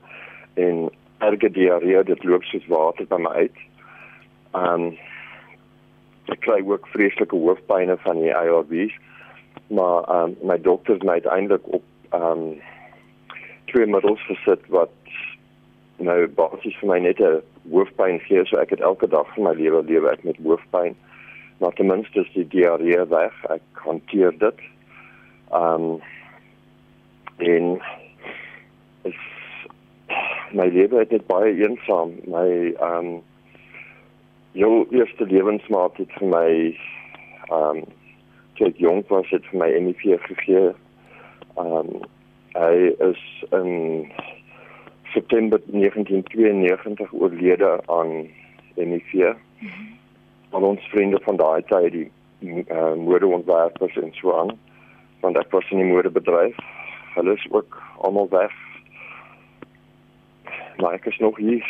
[0.55, 0.89] en
[1.21, 3.63] erge diarree dit loop soos water by my uit.
[4.57, 4.91] Um
[6.31, 8.95] ek kry ook vreeslike hoofpynne van die ARVs.
[9.75, 12.45] Maar um my dokter het my uiteindelik op um
[13.73, 14.95] twee middels gesit wat
[16.01, 19.55] nou basies vir my net 'n hoofpyn gee so ek het elke dag van my
[19.55, 20.97] lewe lewe ek met hoofpyn.
[21.61, 23.35] Maar ten minste is die diarree weg.
[23.51, 24.59] Ek hanteer dit.
[25.53, 26.01] Um
[27.39, 27.81] en
[29.03, 29.21] is
[30.53, 32.15] my lewe het net baie eensaam.
[32.27, 33.23] My ehm um,
[34.53, 36.51] jou eerste lewensmaat het vir my
[37.51, 37.85] ehm um,
[38.61, 40.73] ek jong was het vir my NIV gegee.
[41.57, 41.93] Ehm um,
[42.55, 43.23] hy is
[43.55, 43.71] in
[45.13, 48.27] September 1992 oorlede aan
[48.75, 49.13] NIV.
[49.13, 49.89] Mm -hmm.
[50.51, 54.59] Al ons vriende van daai tyd die uh, modeontwerpers en so aan
[55.21, 56.57] want ek was in die modebedryf.
[57.15, 58.53] Hulle is ook almal weg
[60.81, 61.65] maar ek is nog hier.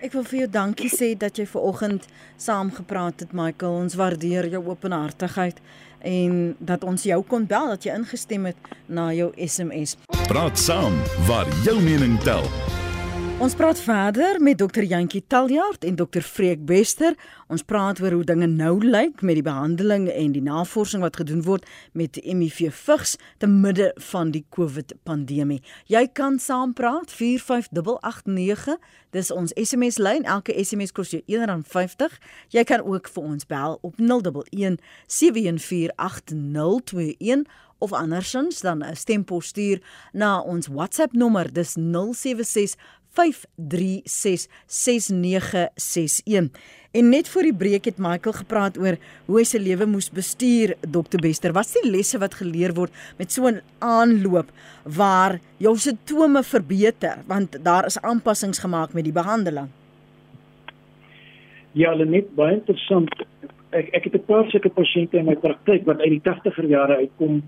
[0.00, 2.06] Ek wil vir jou dankie sê dat jy ver oggend
[2.40, 3.82] saam gepraat het Michael.
[3.84, 5.60] Ons waardeer jou openhartigheid
[6.00, 9.98] en dat ons jou kon bel dat jy ingestem het na jou SMS.
[10.30, 10.94] Praat saam
[11.26, 12.44] waar jou mening tel.
[13.42, 17.16] Ons praat verder met dokter Jantjie Taljaard en dokter Freek Bester.
[17.48, 21.42] Ons praat oor hoe dinge nou lyk met die behandeling en die navorsing wat gedoen
[21.42, 21.66] word
[21.98, 25.58] met HIV vigs te midde van die COVID pandemie.
[25.90, 28.78] Jy kan saampraat 45889.
[29.10, 30.22] Dis ons SMS lyn.
[30.30, 32.06] Elke SMS kos jou R1.50.
[32.54, 34.78] Jy kan ook vir ons bel op 011
[35.10, 39.80] 7148021 of andersins dan 'n stempos stuur
[40.12, 42.76] na ons WhatsApp nommer dis 076
[43.10, 43.16] 5366961.
[46.90, 50.74] En net voor die breek het Michael gepraat oor hoe hy sy lewe moes bestuur,
[50.82, 51.52] Dr Bester.
[51.54, 54.50] Wat is die lesse wat geleer word met so 'n aanloop
[54.84, 59.68] waar jou simptome verbeter want daar is aanpassings gemaak met die behandeling?
[61.72, 63.24] Ja, net baie interessant.
[63.70, 66.96] Ek ek het 'n paar sulke pasiënte in my praktyk wat uit die 80er jare
[66.96, 67.42] uitkom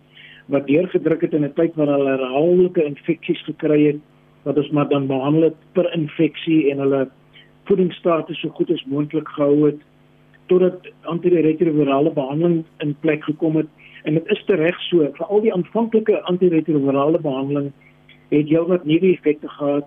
[0.47, 4.01] wat deurgedruk het in 'n tyd waar hulle herhaaldelike infeksies gekry het
[4.43, 7.09] wat ons maar dan behandel het per infeksie en hulle
[7.65, 9.81] voedingsstatus so goed as moontlik gehou het
[10.47, 13.67] totdat antiretrovirale behandeling in plek gekom het.
[14.03, 17.71] En dit is tereg so vir al die aanvanklike antiretrovirale behandeling
[18.33, 19.87] het jy wat nuwe effekte gehad.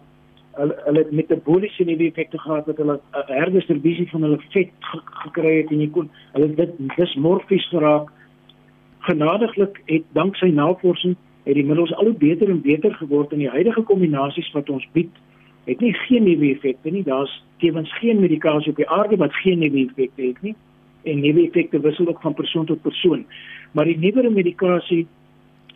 [0.56, 4.72] Hulle het metaboliese nuwe effekte gehad wat hulle herdistribusie van hulle vet
[5.26, 8.12] gekry het en jy kon hulle dit dismorfies geraak
[9.06, 11.16] genadiglik het danksy navorsing
[11.46, 14.88] het die middels al hoe beter en beter geword en die huidige kombinasies wat ons
[14.98, 15.14] bied
[15.66, 17.04] het nie geen nuwe effekte nie.
[17.04, 20.56] Daar's tevens geen medikasie op die aarde wat geen nuwe effekte het nie.
[21.04, 23.26] En nuwe effekte wissel ook van persoon tot persoon.
[23.72, 25.08] Maar die nuwere medikasie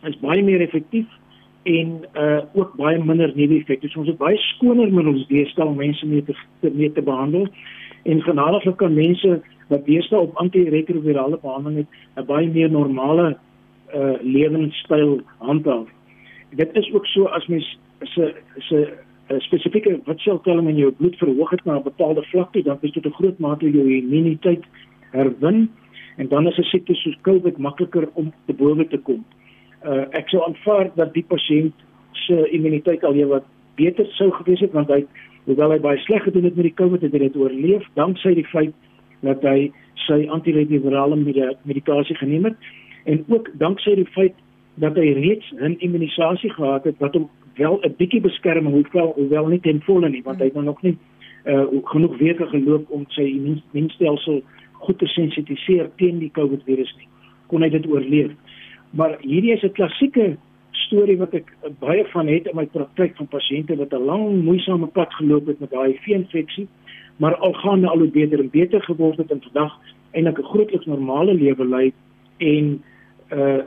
[0.02, 1.06] is baie meer effektief
[1.62, 3.88] en uh ook baie minder nuwe effekte.
[3.88, 7.48] So ons het baie skoner middels deesdae om mense mee te, mee te behandel
[8.02, 13.36] en genadiglik kan mense wat deesdae op antiretrovirale behandeling het 'n baie meer normale
[13.94, 15.88] uh lewenstyl handhaaf.
[16.50, 18.98] Dit is ook so as mens se se
[19.38, 23.06] spesifieke watseltelling in jou bloed verhoog het na 'n bepaalde vlak toe, dan is dit
[23.06, 24.64] 'n groot mate jou immuniteit
[25.10, 25.70] herwin
[26.16, 29.24] en dan is 'n siekte soos COVID makliker om te bowe te kom.
[29.84, 31.74] Uh ek sou aanvaar dat die pasiënt
[32.12, 35.06] se immuniteit al wat beter sou gewees het want hy
[35.50, 38.46] hoewel hy baie sleg gedoen het met die COVID het hy dit oorleef danksy die
[38.52, 38.74] feit
[39.26, 39.70] dat hy
[40.06, 41.18] sy antiretrovirale
[41.68, 42.70] medikasie geneem het
[43.10, 44.36] en ook danksy die feit
[44.80, 49.46] dat hy reeds 'n immunisasie gehad het wat hom wel 'n bietjie beskerming hoewel hoewel
[49.48, 50.96] nie ten volle nie want hy het nog nie
[51.44, 57.08] uh, genoeg weke geloop om sy immuunstelsel goed te sensitiseer teen die COVID virus nie.
[57.46, 58.32] Kon hy dit oorleef?
[58.90, 60.36] Maar hierdie is 'n klassieke
[60.86, 64.86] storie wat ek baie van het in my praktyk van pasiënte wat 'n lang moeisame
[64.86, 66.68] pad geloop het met daai HIV-infeksie
[67.16, 69.78] maar al gaan al hoe beter en beter geword het en vandag
[70.10, 71.92] eintlik 'n grootliks normale lewe lei
[72.38, 72.82] en
[73.32, 73.62] uh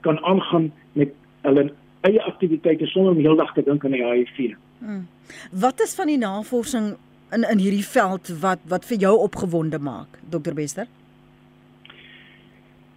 [0.00, 4.54] kan aangaan met hulle eie aktiwiteite sonder om heeldag te dink aan die HIV.
[4.78, 5.06] Hmm.
[5.50, 6.96] Wat is van die navorsing
[7.32, 10.86] in in hierdie veld wat wat vir jou opgewonde maak, Dr Bester?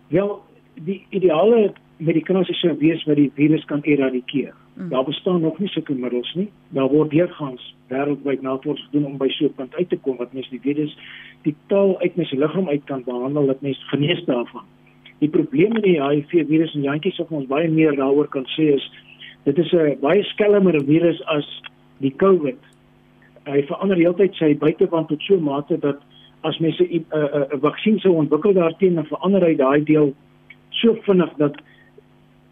[0.08, 0.28] Ja,
[0.74, 4.54] die ideale medikasie sou wees wat die virus kan eradikeer.
[4.76, 4.90] Hmm.
[4.90, 6.50] Daar bestaan nog nie sulke middels nie.
[6.70, 10.34] Daar word deurgangs wêreldwyd navorsing gedoen om by so 'n punt uit te kom wat
[10.34, 10.98] mens die virus
[11.44, 14.66] die taal uit mens liggaam uit kan behandel dat mens genees daarvan.
[15.20, 18.74] Die probleem met die HIV virus en jantjies of ons baie meer daaroor kan sê
[18.74, 18.92] is
[19.44, 21.62] dit is 'n baie skelmer virus as
[21.98, 22.60] die COVID.
[23.46, 25.98] Hy verander heeltyd sy buitewand tot so 'n mate dat
[26.44, 30.14] as mense 'n uh, uh, vaksin sou ontwikkel daarteen, dan verander hy daai deel
[30.70, 31.56] so vinnig dat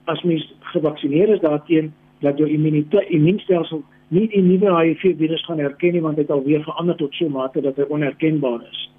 [0.05, 5.59] as mens gevaksinereer is daarteen dat jou immuniteit immuunstelsel nie die nuwe HIV virus gaan
[5.59, 8.89] herken nie want dit alweer verander tot so 'n mate dat hy onherkenbaar is.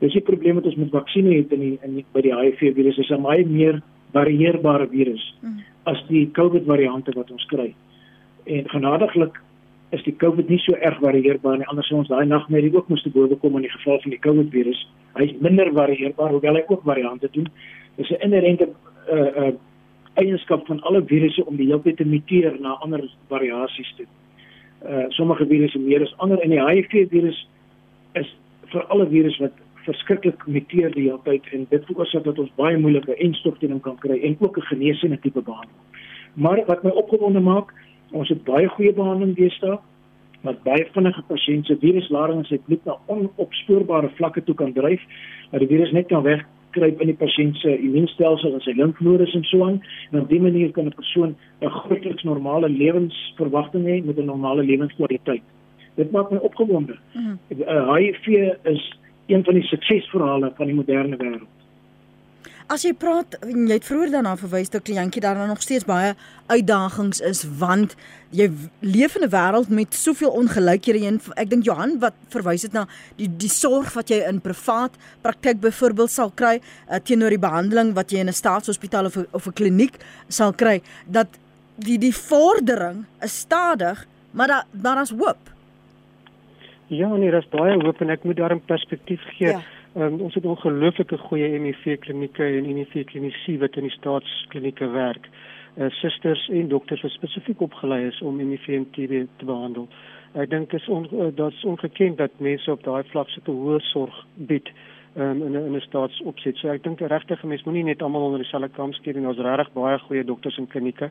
[0.00, 2.74] Dis die probleem wat ons met vaksines het in die, in die, by die HIV
[2.74, 3.82] virus is 'n baie meer
[4.12, 5.58] varieerbare virus mm.
[5.84, 7.74] as die COVID variante wat ons kry.
[8.44, 9.40] En genadiglik
[9.90, 13.02] is die COVID nie so erg varieerbaar nie anders sou ons daai nagmerrie ook moes
[13.02, 14.86] te bowe kom in die geval van die COVID virus.
[15.14, 17.48] Hy is minder varieerbaar hoewel hy ook variante doen.
[17.96, 18.68] Dis 'n inherente
[19.12, 19.52] uh uh
[20.22, 23.02] eienskap van alle virusse om die hele tyd te muteer na ander
[23.32, 24.06] variasies toe.
[24.84, 27.40] Uh sommige virusse meer as ander en die HIV virus
[28.20, 28.30] is
[28.72, 32.78] vir alle virus wat verskriklik muteer die hele tyd en dit veroorsaak dat ons baie
[32.78, 35.84] moeilike enstof teen hom kan kry en ook 'n genesende tipe behandeling.
[36.34, 37.74] Maar wat my opgewonde maak,
[38.12, 39.78] ons het baie goeie behandeling deesdae
[40.42, 45.02] wat baie vinnige pasiënte viruslading in sy bloed na onopspoorbare vlakke toe kan dryf,
[45.50, 49.34] dat die virus net kan weg kruip in die pasiënt se immuunstelsel en sy limfnodes
[49.34, 49.80] en so aan
[50.10, 54.62] en op dié manier kan 'n persoon 'n grootliks normale lewensverwagting hê met 'n normale
[54.62, 55.42] lewenskwaliteit.
[55.96, 56.96] Dit maak my opgewonde.
[57.14, 57.38] Mm.
[57.94, 58.26] HIV
[58.64, 61.59] is een van die suksesverhale van die moderne wêreld.
[62.70, 66.12] As jy praat, jy het vroeër daarna verwys dat kliëntjie daar nog steeds baie
[66.46, 67.96] uitdagings is want
[68.30, 68.46] jy
[68.78, 72.86] leef in 'n wêreld met soveel ongelykhede en ek dink Johan wat verwys dit na
[73.16, 77.94] die die sorg wat jy in privaat praktyk byvoorbeeld sal kry uh, teenoor die behandeling
[77.94, 81.26] wat jy in 'n staatshospitaal of of 'n kliniek sal kry dat
[81.76, 85.42] die die vordering is stadig maar daar maar daar's hoop.
[86.86, 89.48] Ja, nee, daar's baie hoop en ek moet daar 'n perspektief gee.
[89.48, 89.62] Ja
[89.94, 95.26] Um, ons het ongelooflike goeie MEV klinieke en MEV klinisi wat in die staatsklinieke werk.
[95.74, 99.88] Uh, susters en dokters wat spesifiek opgelei is om MEV en TB te behandel.
[100.38, 103.56] Ek dink is on, uh, dat is ongekend dat mense op daai vlak so 'n
[103.56, 104.70] hoë sorg bied
[105.16, 106.56] um, in 'n in 'n staatsopset.
[106.56, 109.26] So ek dink regtig mense moenie net almal onder dieselfde kam skeer nie.
[109.26, 111.10] Ons regtig baie goeie dokters en klinieke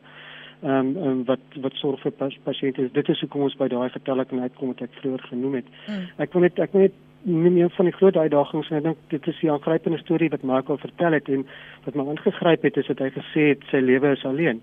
[0.62, 2.92] ehm um, um, wat wat sorg vir pas, pasiënte.
[2.92, 5.68] Dit is hoekom ons by daai getalle kan uitkom wat ek vroeër genoem het.
[5.88, 6.08] Mm.
[6.16, 8.98] Ek wil net ek wil net nie meer van die groot uitdagings en ek dink
[9.08, 11.46] dit is 'n aangrypende storie wat Michael vertel het en
[11.84, 14.60] wat my aangegryp het is dat hy gesê het sy lewe is alleen.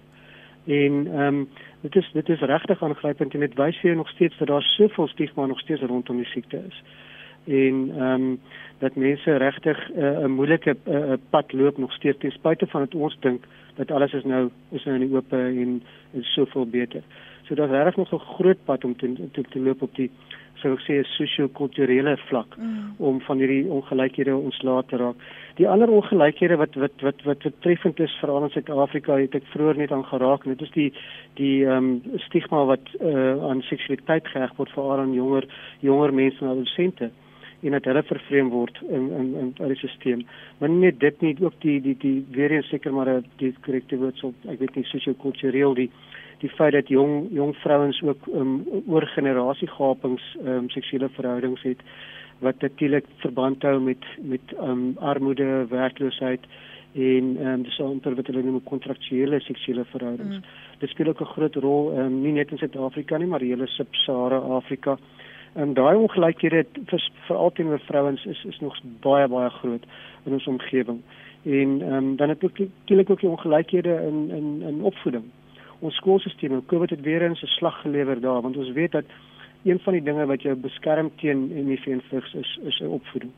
[0.66, 1.48] En ehm um,
[1.82, 4.62] dit is dit is regtig aangrypend en dit wys vir jou nog steeds dat daar
[4.62, 6.84] soveel stigma nog steeds rondom die siekte is.
[7.46, 8.40] En ehm um,
[8.78, 12.82] dat mense regtig eh, 'n uh, moeilike uh, pad loop nog steeds ten spyte van
[12.82, 13.44] dit ons dink
[13.76, 17.02] dat alles is nou is nou in die oop en is soveel beter.
[17.44, 20.12] So daar's regtig nog 'n groot pad om te te, te loop op die
[20.62, 22.96] sou ek sê 'n sosio-kulturele vlak mm.
[23.00, 25.16] om van hierdie ongelykhede ontslae te raak.
[25.58, 29.78] Die ander ongelykhede wat wat wat wat betreffend is veral in Suid-Afrika het ek vroeër
[29.78, 30.92] net aan geraak en dit is die
[31.36, 35.46] die ehm um, stigma wat uh, aan seksualiteit geheg word veral aan jonger
[35.82, 37.12] jonger mense en adolessente
[37.62, 40.24] en dat hulle vervreem word in in in die stelsel.
[40.58, 43.98] Maar nie net dit nie, ook die die die weer eens seker maar die korrekte
[43.98, 45.90] woord sou ek weet nie sosio-kultureel die
[46.42, 51.82] die feit dat jong jong vrouens ook um, oor generasie gapings um, seksuele verhoudings het
[52.46, 56.46] wat natuurlik verband hou met met um, armoede, werkloosheid
[56.94, 60.38] en um, dis onder wat hulle noem kontraktuele seksuele verhoudings.
[60.38, 60.44] Mm.
[60.80, 63.68] Dit speel ook 'n groot rol um, nie net in Suid-Afrika nie, maar die hele
[63.68, 64.98] Sub-Sahara Afrika.
[65.58, 69.86] En daai ongelykhede vir veral teenoor vrouens is is nog baie baie groot
[70.26, 71.02] in ons omgewing.
[71.44, 75.24] En um, dan het ook natuurlik ook die ongelykhede in in in opvoeding
[75.80, 76.64] ons skoolstelsel.
[76.66, 79.06] COVID het weer eens 'n slag gelewer daar want ons weet dat
[79.64, 83.32] een van die dinge wat jou beskerm teen HIV en vigs is is 'n opvoeding.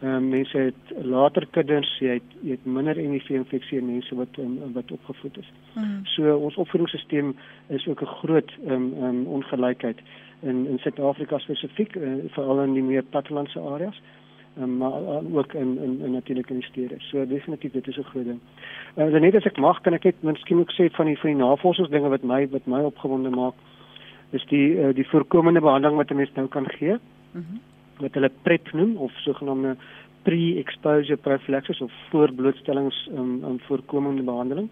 [0.00, 4.14] Ehm um, mense het later kinders, jy het jy het minder HIV infeksie in mense
[4.16, 5.50] wat um, wat opgevoed is.
[5.74, 5.98] Mm.
[6.14, 7.34] So ons opvoedingsstelsel
[7.68, 9.98] is ook 'n groot ehm um, um, ongelykheid
[10.40, 14.00] in in Suid-Afrika spesifiek uh, veral in die meer plattelandse areas
[14.58, 16.94] um, maar uh, ook in in, in natuurlik in die stede.
[16.98, 18.40] So definitief dit is 'n groot ding.
[18.96, 21.44] Uh, net as ek mag kan ek net miskien ook sê van die van die
[21.44, 23.54] navorsingsdinge wat my wat my opgewonde maak
[24.30, 26.96] is die uh, die voorkomende behandeling wat 'n mens nou kan gee.
[27.32, 27.44] Mhm.
[27.52, 27.69] Mm
[28.00, 29.76] wat hulle PrEP noem of sogenaamde
[30.22, 34.68] pre-exposure prophylaxis of voorblootstellings um, um, voorkomende behandeling.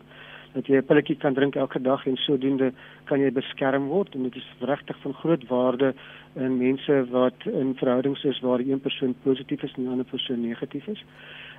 [0.52, 2.72] Dat jy 'n pilletjie kan drink elke dag en sodoende
[3.04, 5.94] kan jy beskerm word en dit is regtig van groot waarde
[6.34, 10.40] in mense wat in verhoudings is waar een persoon positief is en die ander persoon
[10.40, 11.04] negatief is.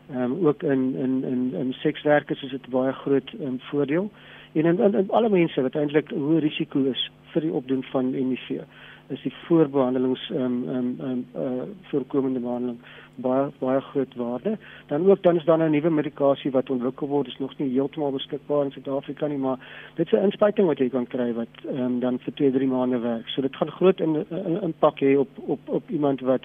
[0.10, 4.12] Ehm um, ook in in in in sekswerkers is dit baie groot um, voordeel
[4.54, 7.84] en in, in in alle mense wat eintlik 'n hoë risiko is vir die opdoen
[7.84, 8.66] van HIV
[9.10, 12.80] is die voorbehandelings ehm um, ehm um, um, uh voorkomende behandeling
[13.22, 14.58] baie baie groot waarde.
[14.88, 18.12] Dan ook dan is daar 'n nuwe medikasie wat ontwikkel word, is nog nie heeltemal
[18.12, 19.58] beskikbaar in Suid-Afrika nie, maar
[19.96, 23.00] dit is 'n inspuiting wat jy kan kry wat ehm um, dan vir 2-3 maande
[23.00, 23.28] werk.
[23.28, 26.44] So dit gaan groot in 'n impak hê op op op iemand wat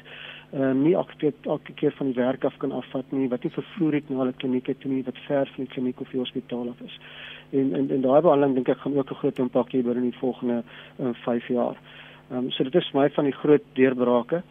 [0.53, 3.53] ehm uh, nie aktief elke keer van die werk af kan afvat nie, wat nie
[3.53, 6.69] vervoer het na 'n kliniek toe nie, wat ver van die kliniek of die hospitaal
[6.69, 6.99] af is.
[7.51, 10.19] En en, en daai behandeling dink ek gaan ook 'n groot impak hê binne die
[10.19, 10.63] volgende
[11.13, 11.77] 5 uh, jaar.
[12.35, 14.43] Ehm um, so dit is vir my van die groot deurbrake.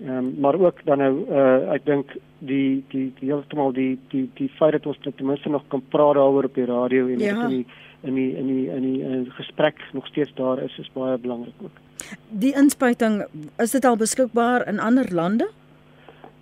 [0.00, 4.30] Ehm um, maar ook dan nou uh ek dink die die die heeltemal die die
[4.40, 7.42] die feit dat ons ten minste nog kan praat daaroor op die radio en ja.
[7.42, 7.66] in die
[8.02, 11.54] in die in die in die in gesprek nog steeds daar is is baie belangrik
[11.62, 11.76] ook.
[12.30, 13.24] Die inspuiting
[13.58, 15.50] is dit al beskikbaar in ander lande?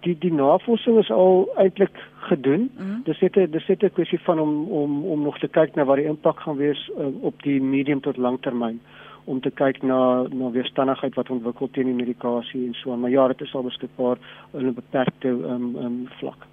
[0.00, 1.96] Die die navorsing is al eintlik
[2.30, 2.70] gedoen.
[2.74, 3.00] Mm -hmm.
[3.04, 5.96] Dis net dis net 'n kwessie van om om om nog te kyk na wat
[5.96, 8.80] die impak gaan wees uh, op die medium tot langtermyn
[9.24, 12.96] om te kyk na na weerstandigheid wat ontwikkel teen die medikasie en so.
[12.96, 14.18] Maar ja, dit is al beskikbaar
[14.52, 16.46] in 'n beperkte um um vlak.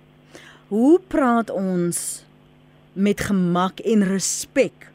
[0.68, 2.26] Hoe praat ons
[2.94, 4.92] met gemak en respek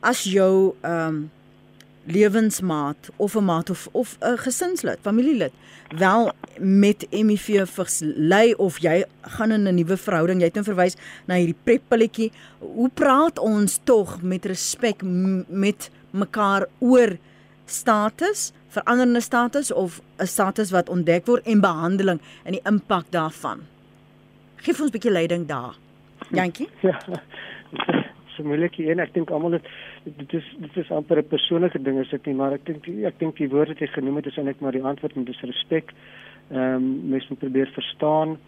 [0.00, 1.30] as jou um
[2.04, 5.52] lewensmaat of 'n maat of of 'n gesinslid, familielid
[5.96, 7.48] wel met HIV
[8.00, 10.96] ly of jy gaan in 'n nuwe verhouding, jy het nou verwys
[11.26, 12.32] na hierdie preppilletjie.
[12.58, 15.02] Hoe praat ons tog met respek
[15.48, 17.16] met mekaar oor
[17.64, 23.60] status, veranderende status of 'n status wat ontdek word en behandeling en die impak daarvan.
[24.56, 25.74] Geef ons 'n bietjie leiding daar.
[26.30, 26.68] Jantjie?
[26.82, 26.98] Ja.
[28.36, 29.66] So moeilik en ek dink almal dit
[30.04, 33.18] dit is dit is amper 'n persoonlike ding is dit nie, maar ek dink ek
[33.18, 35.92] dink die woord wat jy genoem het is eintlik maar die antwoord en dis respek.
[36.50, 38.38] Ehm um, mens moet probeer verstaan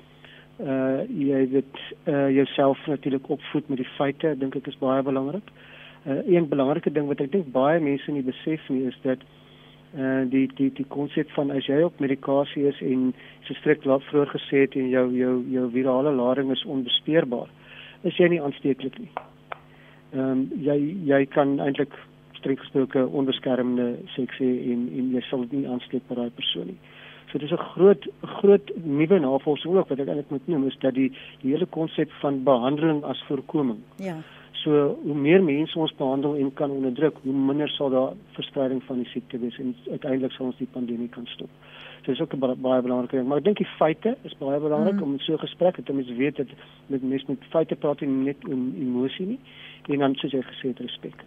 [0.58, 5.02] uh jy weet uh jouself natuurlik opvoed met die feite, ek dink dit is baie
[5.02, 5.44] belangrik.
[5.44, 5.69] Uh
[6.06, 9.18] uh, een belangrike ding wat ek dink baie mense nie besef nie is dat
[9.90, 13.10] uh die die die konsep van as jy op medikasie is en
[13.46, 17.48] so strikt laat vroeër gesê het en jou jou jou virale lading is onbespeurbaar
[18.02, 19.10] is jy nie aansteeklik nie.
[20.14, 20.78] Ehm um, jy
[21.10, 21.96] jy kan eintlik
[22.38, 26.78] streng gesproke onbeskermde seks hê en en jy sal nie aansteek by daai persoon nie.
[27.32, 28.06] So dis 'n groot
[28.38, 31.10] groot nuwe navorsing ook wat ek eintlik moet noem is dat die
[31.42, 33.82] die hele konsep van behandeling as voorkoming.
[33.98, 34.16] Ja.
[34.52, 38.96] So hoe meer mense ons behandel en kan onderdruk, hoe minder sal daar verspreiding van
[38.96, 41.48] die siekte wees en uiteindelik sal ons die pandemie kan stop.
[42.02, 44.94] So dis ook 'n baie belangrike ding, maar ek dink die feite is baie belangrik
[44.94, 45.02] mm.
[45.02, 45.94] om so 'n gesprek te hê.
[45.94, 46.46] Mense weet dat
[46.86, 49.38] met mense met feite praat en net om emosie nie
[49.88, 51.24] en dan soos jy gesê het respek.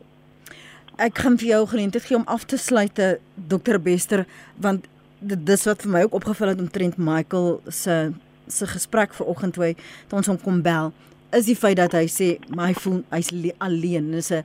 [0.97, 3.17] Ek kan vir jou geleentheid gee om af te sluit, eh,
[3.47, 4.26] Dr Bester,
[4.57, 4.88] want
[5.19, 8.11] dis wat vir my ook opgeval het omtrent Michael se
[8.47, 9.76] se gesprek vanoggend toe hy
[10.11, 10.91] ons hom kom bel
[11.34, 14.43] is die feit dat hy sê my voel hy's alleen, dis 'n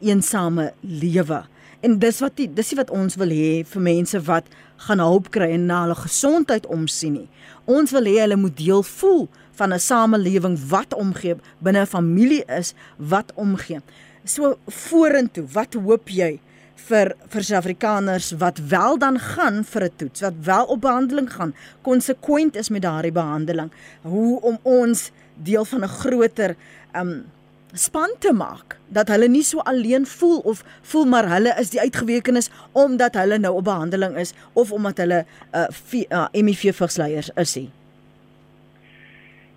[0.00, 1.44] eensame lewe.
[1.80, 4.46] En dis wat die dis wat ons wil hê vir mense wat
[4.86, 7.28] gaan hulp kry en na hulle gesondheid omsien nie.
[7.66, 9.28] Ons wil hê hulle moet deel voel
[9.58, 13.80] van 'n samelewing wat omgee binne 'n familie is wat omgee.
[14.24, 16.40] So vorentoe, wat hoop jy
[16.88, 21.54] vir vir Suid-Afrikaners wat wel dan gaan vir 'n toets, wat wel op behandeling gaan,
[21.82, 23.70] konsekwent is met daardie behandeling.
[24.02, 25.10] Hoe om ons
[25.42, 26.56] deel van 'n groter
[26.94, 27.24] um
[27.72, 31.80] span te maak dat hulle nie so alleen voel of voel maar hulle is die
[31.80, 37.30] uitgewekenes omdat hulle nou op behandeling is of omdat hulle 'n uh, uh, HIV vigsleiers
[37.36, 37.70] is nie.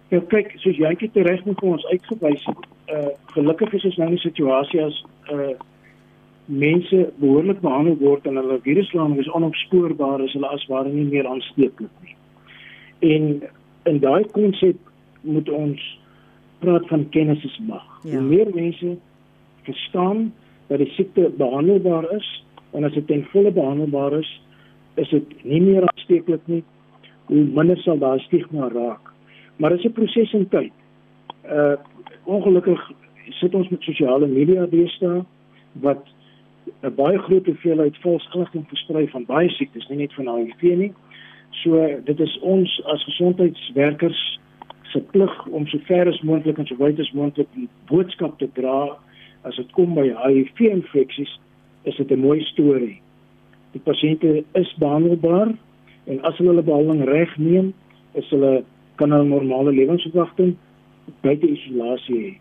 [0.09, 4.13] Ja kyk, soos Jantjie tereg met ons uitgewys het, uh gelukkig is ons nou in
[4.13, 5.55] 'n situasie as uh
[6.45, 11.27] mense behoorlik behandel word en hulle viruslading is onopspoorbaar is hulle as ware nie meer
[11.27, 12.15] aansteeklik nie.
[12.99, 13.43] En
[13.83, 14.90] in daai konsep
[15.21, 15.99] moet ons
[16.59, 17.85] praat van kennis is mag.
[18.03, 18.11] Ja.
[18.11, 18.97] Hoe meer mense
[19.63, 20.33] verstaan
[20.67, 24.29] dat die siekte behandelbaar is en as dit ten volle behandelbaar is,
[24.95, 26.63] is dit nie meer aansteeklik nie.
[27.25, 29.11] Hoe minder sal daar stigma raak.
[29.55, 30.73] Maar dit is 'n proses in tyd.
[31.45, 31.75] Uh
[32.23, 32.91] ongelukkig
[33.29, 35.23] sit ons met sosiale media deesdae
[35.71, 36.05] wat
[36.81, 40.93] 'n baie groot hoeveelheid vals inligting versprei van baie siektes, nie net van HIV nie.
[41.49, 44.39] So dit is ons as gesondheidswerkers
[44.91, 48.49] se plig om so ver as moontlik en so wyd as moontlik die boodskap te
[48.57, 48.97] dra
[49.47, 51.31] as dit kom by HIV infeksies
[51.89, 53.01] is dit 'n mooi storie.
[53.73, 55.53] Die pasiënte is behandelbaar
[56.05, 57.73] en as hulle behandeling reg neem,
[58.13, 58.63] is hulle
[58.95, 60.55] kan hulle normale lewensverwagting
[61.21, 62.31] buite isolasie hê.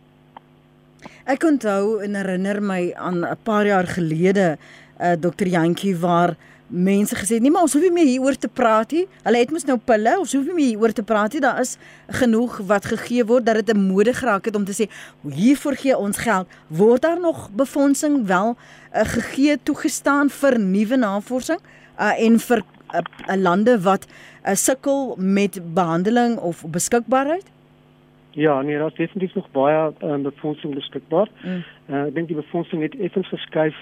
[1.25, 4.59] Ek onthou en herinner my aan 'n paar jaar gelede,
[5.01, 5.47] uh, eh, Dr.
[5.47, 6.37] Jantjie waar
[6.71, 9.05] mense gesê nee maar ons hoef nie meer hieroor te praat nie.
[9.25, 11.43] Hulle het mos nou pille, ons hoef nie meer hieroor te praat nie.
[11.43, 11.77] Daar is
[12.21, 14.87] genoeg wat gegee word dat dit 'n mode geraak het om te sê
[15.27, 16.47] hiervoor gee ons geld.
[16.69, 21.61] Word daar nog befondsing wel uh, gegee toegestaan vir nuwe navorsing
[21.99, 22.63] uh, en vir
[22.95, 27.47] uh, uh, lande wat uh, sukkel met behandeling of beskikbaarheid?
[28.33, 31.29] Ja, nee, daar is definitief nog baie um, befondsing beskikbaar.
[31.43, 31.65] Mm.
[31.91, 33.75] Uh, ek dink die befondsing het effens geskuif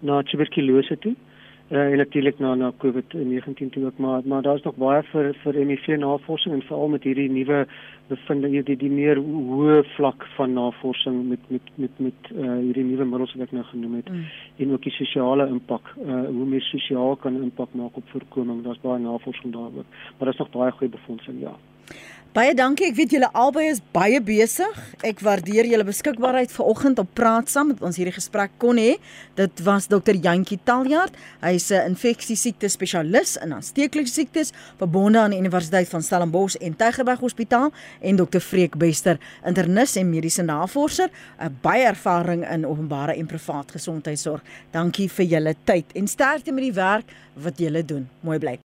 [0.00, 1.12] na tuberkulose toe.
[1.12, 1.33] Uh,
[1.68, 5.86] en natuurlik na na COVID-19 toe ook, maar maar daar's nog baie vir vir HIV
[5.98, 7.66] navorsing en veral met hierdie nuwe
[8.08, 13.04] bevindinge die die meer hoë vlak van navorsing met met met met uh, hierdie nuwe
[13.04, 14.24] middels wat ek nou genoem het mm.
[14.56, 18.62] en ook die sosiale impak, uh, hoe meer sosiaal kan impak maak op voorkoming.
[18.64, 19.88] Daar's baie navorsing daaroor,
[20.18, 21.56] maar daar's nog baie goeie befondsing, ja.
[22.34, 22.88] Baie dankie.
[22.90, 24.78] Ek weet julle albei is baie besig.
[25.06, 28.96] Ek waardeer julle beskikbaarheid vanoggend op praat saam met ons hierdie gesprek kon hê.
[29.38, 30.18] Dit was Dr.
[30.18, 31.14] Jantjie Taljaard.
[31.44, 37.20] Hy's 'n infeksiesiekte spesialis in aansteeklike siektes verbonde aan die Universiteit van Stellenbosch en Tygerberg
[37.20, 37.70] Hospitaal
[38.02, 38.40] en Dr.
[38.40, 39.16] Freek Bester,
[39.46, 44.42] internis en mediese navorser, 'n baie ervaring in openbare en privaat gesondheidsorg.
[44.72, 48.08] Dankie vir julle tyd en sterkte met die werk wat julle doen.
[48.22, 48.58] Mooi bly.